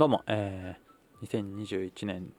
[0.00, 2.32] どうも、えー、2021年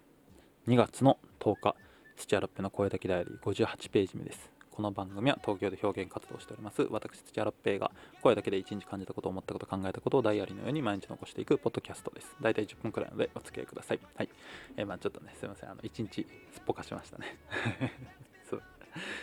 [0.68, 1.76] 2月の10日、
[2.18, 4.50] 土屋ロッペの声だけダイアリー58ページ目です。
[4.72, 6.82] この番組は東京で表現活動しております。
[6.90, 7.92] 私、土屋ロッペが
[8.24, 12.36] 声だけで一日感じたこと、思ったこと、考えたことをダイアリーのように毎日残していくポッドキャストです。
[12.42, 14.00] 大体10分くらいなのでお付き合いください。
[14.16, 14.30] はい。
[14.78, 15.70] えー、まあちょっとね、すいません。
[15.70, 17.38] あの、1日すっぽかしましたね。
[18.50, 18.64] そう。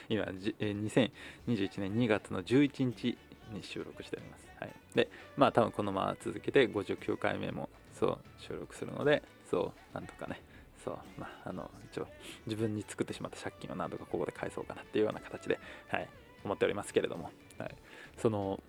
[0.09, 1.11] 今、じえー、
[1.49, 3.19] 2021年2月の11日
[3.51, 4.49] に収録しております。
[4.61, 4.73] はい。
[4.95, 7.69] で、まあ多分このまま続けて59回目も
[7.99, 10.43] そう収録するのでそうなんとかね。
[10.85, 12.07] そうまああの一応
[12.47, 16.09] 自分に作ってしまった借金を何とかここで返そうかなっていうような形ではい
[16.45, 17.75] 思っておりますけれども、はい、
[18.17, 18.61] その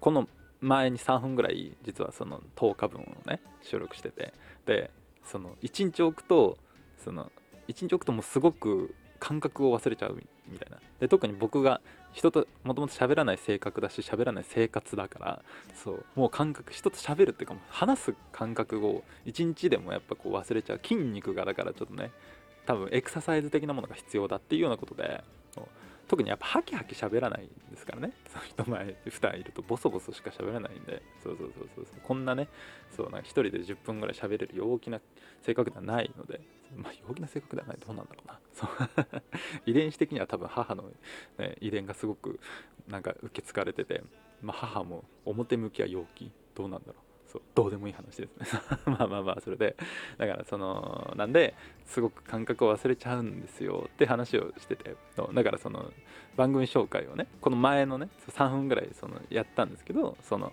[0.00, 0.28] この
[0.60, 4.34] 前に3分ぐらい実はその10日分をね収録してて。
[4.66, 4.90] で
[5.24, 6.56] その1日置くと
[6.96, 7.30] その
[7.68, 10.78] 1日置くともうすごく感覚を忘れちゃうみたいな。
[11.00, 11.80] で特に僕が
[12.12, 15.42] 人ともともと喋らない性格だし喋らない生活だから
[15.74, 20.80] そうもう感覚人と喋るっていうかもう話す感覚を一日でもやっぱこう忘れちゃう。
[20.82, 22.10] 筋肉がだからちょっとね
[22.66, 25.22] 多分エクササイズ的なものが必要だっていうようなことで
[26.08, 28.12] 特にやっぱハキハキ喋らないんですからね。
[28.28, 31.02] その人前で2人いるとボソボソしか喋らないんで。
[31.22, 32.48] そうそうそうそうこんなね
[32.90, 35.00] そうなんか1人で10分ぐらい喋れる陽気な
[35.42, 36.40] 性格ではないので。
[36.76, 38.40] まあ陽気な性格ではないどうなんだろうな。
[38.52, 39.22] そう。
[39.64, 40.90] 遺伝子的には多分母の、
[41.38, 42.40] ね、遺伝がすごく
[42.86, 44.02] なんか受け継がれてて、
[44.42, 46.30] まあ、母も表向きは陽気。
[46.54, 47.17] どうなんだろう。
[47.30, 48.54] そうどうでもいい話です。
[48.54, 49.76] ね まあまあまあそれで。
[50.16, 51.54] だからそのなんで
[51.86, 53.84] すごく感覚を忘れちゃうんですよ。
[53.86, 54.96] って話をしてて。
[55.34, 55.92] だからその
[56.36, 60.52] 番組紹介をねこの前のね3分ぐらいそのやったんですけどその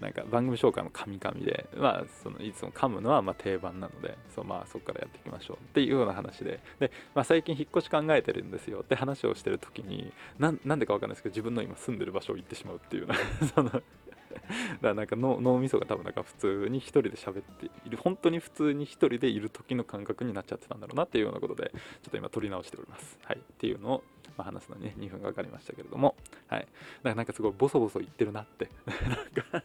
[0.00, 5.56] なんか番組紹介もカミカミで、まあ、そのいつも噛むのはま定番なのでそう、まあ、そこからやっていきましょう。
[5.56, 6.60] っていうような話で。
[6.78, 8.80] で、まあ、最近引っ越し考えてるんですよ。
[8.80, 13.08] って話をしてる時になんでか分かんないですけど自分の今住んでる場所を行ってしまうっていう。
[13.54, 13.70] その
[14.82, 23.18] らなんか脳脳みそが多分なんか普通に一人で喋っている本当に普通に一人でいる時の感覚になっちゃってたんだろうなっていうようなことでちょっと今撮り直しております。
[23.24, 23.38] はい。
[23.38, 24.04] っていうのを、
[24.36, 26.16] まあ、話すのにね2分がかかりましたけれども。
[26.48, 26.60] はい。
[26.60, 26.70] だか
[27.02, 28.70] らなんかすごいボソボソ言ってるなって。
[28.86, 29.64] なんか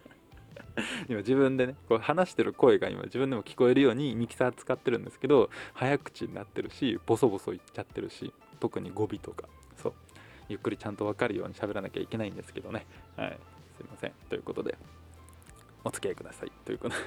[1.10, 9.48] 今自分でねこう話してる声が今自分でも聞こえるようにミキサー使ってるんですけど早口になってるしボソボソ言っちゃってるし特に語尾とか。
[9.78, 9.94] そう。
[10.50, 12.86] ゆっくりちゃんと分かるように喋らなきゃいけないんですけどね。
[13.16, 13.40] はい。
[13.82, 14.12] すいません。
[14.30, 14.78] ということで
[15.84, 16.52] お付き合いください。
[16.66, 17.02] ということで。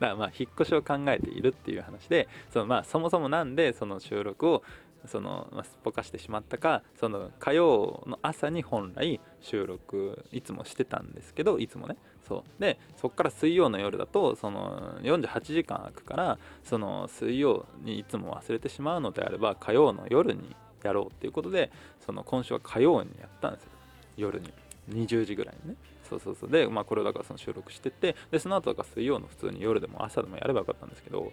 [0.00, 4.62] だからまあ引っ越しを考えているっていう話でそのまあそもそもなんでその収録を
[5.06, 11.96] その、まあ、すっぽかしてしまったかその火曜の朝に本来収録いつもしてたんですけどいつもね。
[12.26, 12.60] そう。
[12.60, 21.70] でそこから水曜の夜だとその48時間空くからその水曜にいつも忘れてしまうのであれば火曜の夜にやろうっていうことで
[22.04, 23.70] その今週は火曜にやったんですよ。
[24.16, 24.52] 夜に。
[24.90, 25.76] 20時ぐらいにね。
[26.08, 26.50] そうそうそう。
[26.50, 31.32] でまあこれをだからその収録しててでその後だか水曜の普通に夜でも朝でもやればよかったんですけど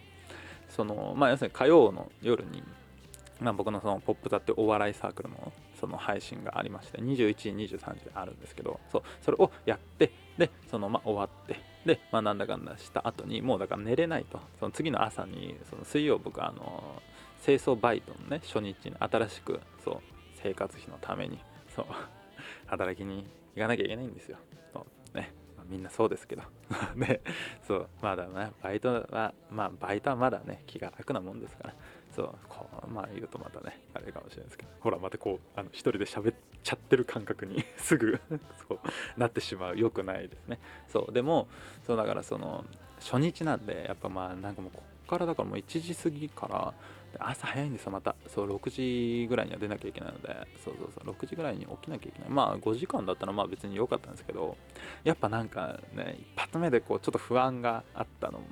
[0.68, 2.62] そのまあ要するに火曜の夜に
[3.42, 14.40] まあ、僕のそのポップ座ってお笑いサークルのその配信がありまして21時23時であるんですけどそうそれをやってでそのまあ終わってでまあなんだかんだした後にもうだから寝れないと。
[14.60, 17.02] その次の朝にその水曜僕あの
[17.44, 19.98] 清掃バイトのね初日に新しくそう
[20.40, 21.40] 生活費のために
[21.74, 21.86] そう
[22.66, 24.38] 働きに行かなきゃいけないんですよ。
[24.72, 25.32] そうね。
[25.68, 26.42] みんなそうですけど。
[26.96, 27.20] ね。
[27.66, 27.88] そう。
[28.00, 31.74] まだねバイトはまあバイトはまだね気が楽なもんですから。
[32.10, 32.34] そう。
[32.48, 34.70] こうまあ言うとまたねあれかもしれないですけど。
[34.80, 38.20] ほらまたこうあの一人で喋っちゃってる感覚に すぐ
[38.68, 38.80] そう
[39.16, 39.78] なってしまう。
[39.78, 40.58] よくないですね。
[40.88, 41.12] そう。
[41.12, 41.48] でも
[41.84, 42.64] そうだからその
[43.00, 46.74] 初日なんでやっぱまあなんかもうこっからだからもう1時過ぎから
[47.18, 48.14] 朝早いんですよまた。
[48.28, 50.28] そう6時ぐらいには出なきゃいけないので。
[50.64, 51.14] そうそうそう。
[51.14, 52.28] 6時ぐらいに起きなきゃいけない。
[52.28, 54.56] まあ5時間だったらまあ別に良かったんですけど。
[55.04, 58.44] やっぱなんかね一発目でこうちょっと不安があったのも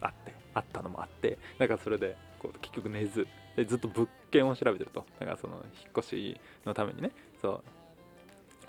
[0.00, 0.34] あって。
[0.54, 1.38] あったのもあって。
[1.58, 3.26] だからそれでこう結局寝ず。
[3.56, 5.04] でずっと物件を調べてると。
[5.20, 7.12] だからその引っ越しのためにね。
[7.40, 7.62] そう。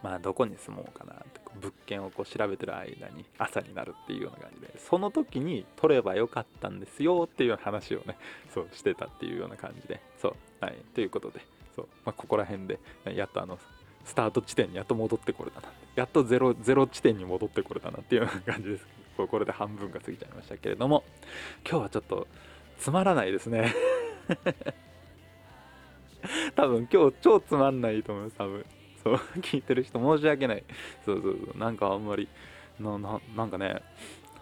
[0.04, 8.18] まあどこに住もうかなって物件をこう調べてる間に朝になるっていうような感じでその時に取ればよかったんですよっていう話をね
[8.54, 11.40] そうしてたっていうような感じでそうはいということで
[11.76, 13.58] そう、まあ、ここら辺でやっとあの
[14.04, 18.88] スタート地点にやっと戻ってこれたなやっとゼロゼロ地点に戻ってこれたなっていうような感じです。
[19.18, 21.06] これで半分が過ぎちゃいましたけれども
[21.68, 22.28] 今日はちょっと
[22.78, 23.74] つまらないですね。
[26.56, 28.66] 多分今日超つまんないと思います多分。
[29.06, 30.64] そう 聞いてる人申し訳ない。
[31.06, 31.58] そうそうそう。
[31.58, 32.28] なんかあんまり
[32.80, 32.98] な
[33.36, 33.82] なんかね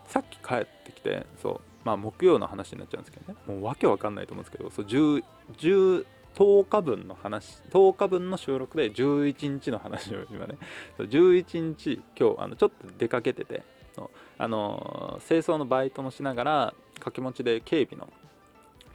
[0.05, 1.61] さっき帰ってきてそう。
[1.83, 3.39] まあ木曜の話になっちゃうんですけどね。
[3.45, 5.23] もうわけわかんないと思うんですけどそう10
[5.57, 6.05] 10
[6.35, 10.57] 10日分の話10日分の収録で11日の話を今ね
[10.97, 13.61] 11日今日あのちょっと出かけてて
[14.39, 18.11] あの清掃のバイトもしながら掛け持ちで警備の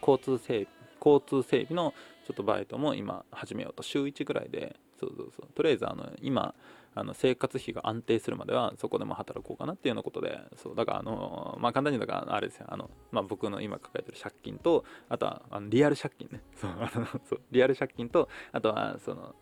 [0.00, 1.94] 交通整備交通整備の
[2.26, 3.82] ちょっとバイトも今始めようと。
[3.82, 5.52] 週1ぐらいでそうそうそう。
[5.54, 6.54] とりあえずあの今
[6.94, 10.74] あの生活費が安定するまではそこでも働こうかなっていうようなことでそう。
[10.74, 12.66] だからあのまあ簡単に言うとあれですよ。
[12.68, 16.42] あの、まあ、僕の今抱えてる借金とあとはあのリアル借金ね。
[16.56, 16.70] そう。
[16.70, 17.40] あ のそう。
[17.50, 19.34] リアル借金とあとはその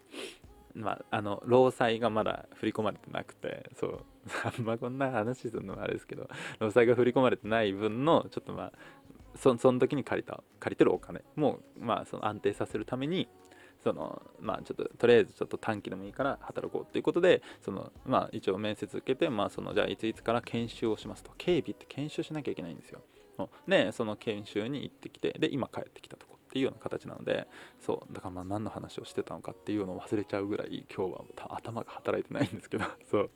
[0.74, 3.70] まあ、あの労災がまだ振り込まれてなくて。
[3.74, 4.00] そう。
[4.44, 8.72] あんまこんな話するのはあれですけど労災が振り込まれてない分のちょっとまあ
[9.36, 13.28] そその時に借りた借りてるお金もまあその安定させるために
[13.86, 21.30] そのまあちょっととりあえずちょっと短期でもいいから働こうっていうことでそのまあ一応面接受けてまあそのじゃあいついつから研修をしますと。
[21.38, 23.00] 警備って研修しなきゃいけないんですよ。
[23.68, 27.46] でその研修に行ってきてで今帰ってきたとこっていうような形なので
[27.78, 33.30] そうだからまあ何の話をしてたのかっていうのを忘れちゃうぐらい今日は頭が働いてないんですけど そう。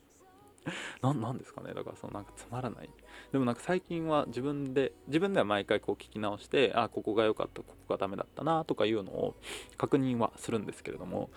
[1.03, 1.73] なんですかね。
[1.75, 2.91] だからそのなんかつまらない。
[3.33, 9.35] でもなんか最近は自分で自分では毎回こう聞き直してあここが良かったここがダメだったなとかいうのを
[9.77, 11.31] 確認はするんですけれども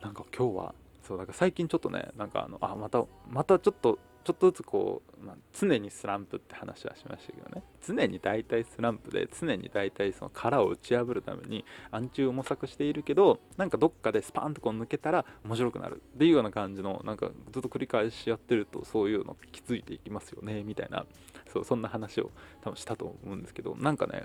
[0.00, 7.62] なんか今日はそうだから最近ちょっとねなんかあのあまたまたちょっとちょっとずつこう、まあ、常にスランプって話はしましたけどね。
[7.86, 21.04] 常に大体スランプで常に大体その殻を打ち破るために暗中を模索しているけどなんかどっかでスパンとこう抜けたら面白くなるっていうような感じのなんかずっと繰り返しやってるとそういうの気づいていきますよねみたいな
[21.52, 22.30] そうそんな話を
[22.62, 24.24] 多分したと思うんですけどなんかね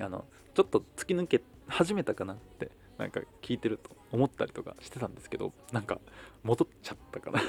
[0.00, 0.24] あの
[0.54, 5.98] ちょっと突き抜け始めたかなってなんか聞いてると思ったりとかしてたんですけどなんか
[6.44, 7.40] 戻っちゃったかな。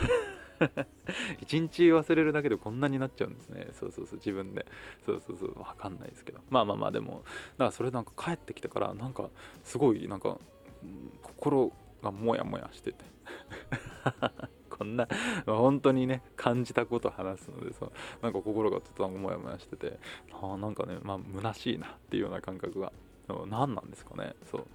[1.42, 3.68] 一日忘れるだけでこんなになっちゃうんですね。
[3.74, 4.66] そうそうそう自分で。
[5.06, 5.54] そうそうそう。
[5.54, 6.40] 分かんないですけど。
[6.50, 7.24] まあまあまあでも
[7.58, 9.30] だからそれなんか帰ってきてからなんか
[9.64, 10.38] すごいなんか
[11.22, 11.72] 心
[12.02, 13.06] がモヤモヤしてて。
[14.70, 15.08] こんな、
[15.46, 17.88] 本当にね感じたことを話すのでさ
[18.24, 20.00] なんか心がちょっとモヤモヤしてて。
[20.32, 22.92] あなんかねまあ虚しいなっていうような感覚が
[23.48, 24.36] 何なんですかね。
[24.50, 24.66] そう。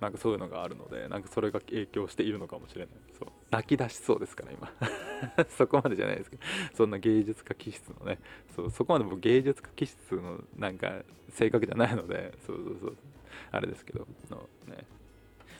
[0.00, 2.94] なんかそういうのがあるのでなんかそれが影響しているのかもしれない。
[3.18, 3.28] そう。
[3.50, 4.70] 泣き出しそうですから今。
[5.56, 6.42] そこまでじゃないですけど。
[6.74, 8.18] そんな芸術家気質のね。
[8.54, 12.36] そうそこまで僕芸術家気質のなんか性格じゃないので。
[12.46, 12.96] そうそうそう。
[13.52, 14.06] あれですけど。
[14.30, 14.86] のね。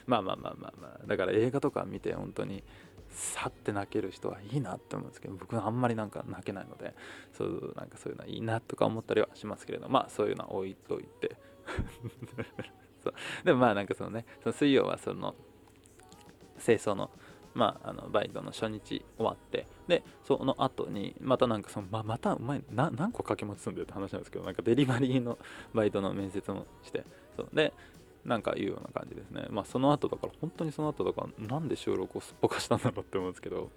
[0.05, 1.07] まあまあまあまあまあ。
[1.07, 2.63] だから映画とか見て本当に
[3.09, 5.35] さって泣ける人はいいなって思うんですけど。
[5.35, 6.93] 僕はあんまりなんか泣けないので。
[7.33, 9.89] そうなんかそういうのはいいなとか思ったりはしますけれど。
[9.89, 11.37] まあそういうのは置いといて。
[13.03, 13.13] そう。
[13.43, 15.35] でもまあなんかそのねその水曜はその
[16.59, 17.09] 清掃の
[17.55, 25.37] まあ、あのバイトの初日終わってでその後にまたなんかそのままたお前何個掛け持ちすんだよって話なんですけどなんかデリバリーの
[25.73, 27.05] バイトの面接もして
[27.37, 27.73] そうで
[28.25, 29.45] なんかいうような感じですね。
[29.51, 33.69] まあその後だから本当にその後だからなんで収録をすっぽかしたんだろうって思うんですけど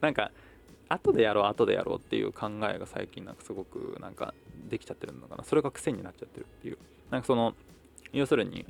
[0.00, 0.30] なんか
[0.88, 4.34] 後でやろう後でやろうっていう考えが最近なんかすごくなんか
[4.70, 5.44] できちゃってるのかな。
[5.44, 6.78] それが癖になっちゃってるっていう。
[7.10, 7.54] なんかその
[8.12, 8.64] 要するに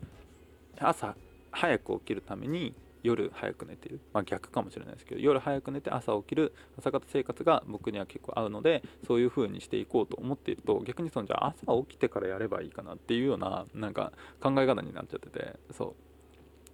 [0.80, 1.14] 朝
[1.50, 2.74] 早く起きるために
[3.08, 15.94] 夜早く寝てる、まあ、逆かもしれないですけど夜早く寝て朝起きる朝方生活が僕には結構合うのでそういう風にしていこうと思っていると逆にそのじゃあ朝起きてからやればいいかなっていうようななんか考え方になっちゃっててそ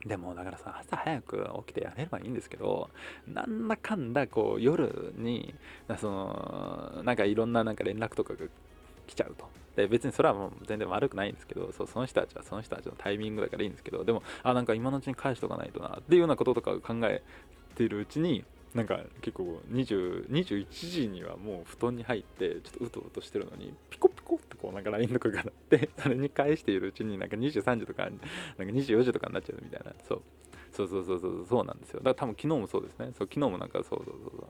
[0.04, 0.08] う。
[0.08, 2.90] でもだからさ朝早く起きてやればいいんですけど
[3.26, 5.54] なんだかんだこう夜に
[5.98, 8.44] そのなんかいろんななんか連絡とかが
[9.06, 9.48] 来ちゃうと。
[9.76, 17.22] で別にそれはもう全然悪くないんですけどそうその人たちはその人たちのタイミングだからいいんですけどでもあなんか今のうちに返しとかないとなっていうようなこととかを考え
[17.74, 28.24] ているうちになんか結構20 21時にはもう布団に入ってちょっとうとうとしてるのにピコピコってこうなんか LINE とかが鳴って それに返しているうちになんか23時とかなんか
[28.58, 29.94] 24時とかになっちゃうみたいな。
[30.08, 30.22] そう。
[30.72, 32.00] そうそうそうそうそうなんですよ。
[32.00, 33.06] だから多分昨日もそうですね。
[33.16, 34.48] そう昨日もなんかそうそうそうそう。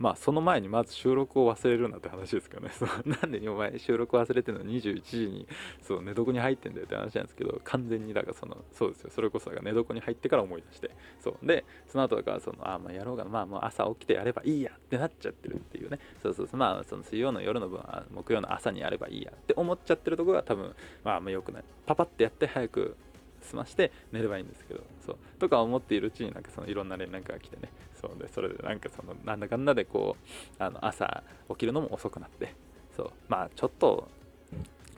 [0.00, 2.70] まあその前にまず収録を忘れるなって話ですけどね。
[2.74, 5.46] そうなんでお前収録忘れてるの？21時に
[5.82, 9.10] そう寝床に入ってんだよって話なんですけど完全にだからそのそうですよ。
[9.10, 10.90] それこそが寝床に入ってから思い出して。
[11.20, 11.46] そう。
[11.46, 15.98] でその後だからそのあまあやろうがまあもう朝起きてやればいいやってなっちゃってるっていうね。
[16.22, 16.58] そうそうそう。
[16.58, 21.64] まあその水曜の夜の分は木曜の朝にやればいいやって思っちゃってるところが多分まああんま良くない。
[21.84, 22.96] パパってやって早く
[23.42, 27.70] 済まして寝ればいいんですけどそうとか思っているうちになんかそのいろんな連絡が来てね。
[28.00, 32.54] そうでそれでなんかそのなんだかんだでこうあの朝起きるのも遅くなって
[32.96, 34.08] そうまあちょっと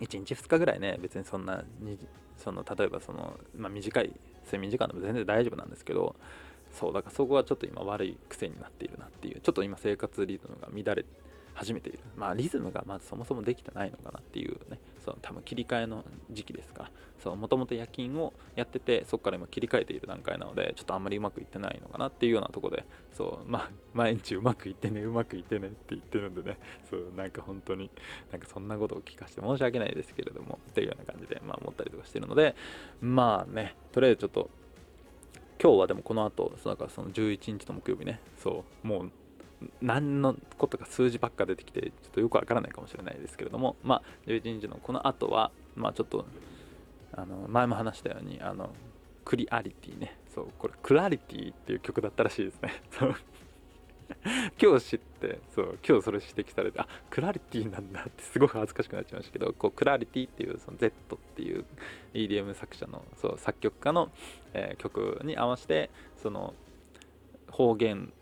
[0.01, 1.99] 1日2日ぐらいね別にそんなに
[2.39, 4.13] その例えばその、まあ、短い
[4.45, 6.15] 睡眠時間でも全然大丈夫なんですけど
[6.73, 11.05] そうだからそこはちょっと今悪い癖になっているなっていうちょっと今生活リズムが乱れ
[11.55, 14.59] 始めているまあリズムがまずそもそもできてないのかなっていう
[15.05, 16.91] その多分切り替えの時期ですか。
[17.25, 26.59] もともと夜勤をやっててそこから今切り替えている段階なのでちょっとあんまりうまくいってないのかなっていうようなとこでそうま毎日うまくいってねうまくいってねって言ってるんでね。
[26.91, 27.91] そうなんか本当に
[28.33, 32.57] なんかそんなことを聞かせて申し訳ないですけれどもっていうような感じでまあ思ったりとかしてるので
[33.01, 34.51] まあねとりあえずちょっと
[35.63, 38.21] 今日はでもこの後なんかその11日の木曜日ね。
[38.37, 39.13] そうもう
[39.81, 46.25] 何のことか数字ばっか出てきてちょっとよくわからないかもしれないですけれどもまあ11日のこの後はまあちょっと
[47.13, 48.71] あの前も話したようにあの
[49.25, 50.17] クリアリティね。
[50.35, 52.83] そうこれクラリティっていう曲だったらしいですね。
[52.91, 53.15] そう。
[54.61, 61.65] 今日知ってそう今日それ指摘されてあクラリティなんだってすごく恥ずかしくなっちゃいましたけどこうクラリティっていうその Z っていう
[62.13, 64.11] EDM 作者のそう作曲家の、
[64.53, 65.91] えー、曲に合わせて
[66.23, 66.53] その
[67.51, 68.13] 方言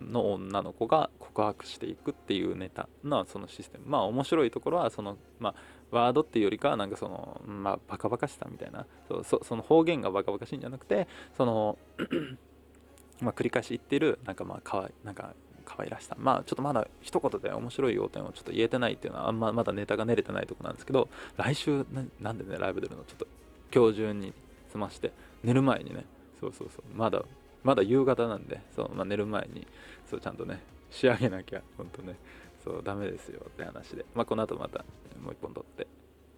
[0.00, 3.84] の女の子が告白していくっていうネタのそのシステム。
[3.86, 5.54] まあ面白いところはそのまあ
[5.90, 8.86] ワードっていうよりかはなんかそのまあバカバカしさみたいな。
[9.24, 11.78] そその方言がバカバカしいんじゃなくてその
[13.20, 16.16] まあ繰り返し言ってるなんかまあかわいなんか可愛らしさ。
[16.18, 21.84] まあちょっとまだ一言で面白い要点をちょっと言えてないっていうのはあんままだネタが練れてないとこなんですけど来週
[22.20, 23.04] なんでねライブ出るの？
[23.04, 23.26] ちょっと
[23.74, 24.32] 今日中に
[24.70, 25.12] 済まして
[25.42, 26.04] 寝る前にね。
[26.40, 26.82] そうそうそう。
[26.94, 27.22] まだ
[27.62, 29.66] まだ夕方なんでそう、まあ、寝る前に
[30.08, 30.60] そうちゃんとね
[30.90, 32.16] 仕上げなきゃほんとね
[32.64, 34.84] そうダメですよって話で、まあ、この後また
[35.20, 35.86] もう一本撮って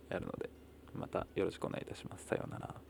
[0.09, 0.51] やるので
[0.95, 2.27] またよろしくお願いいたします。
[2.27, 2.90] さようなら。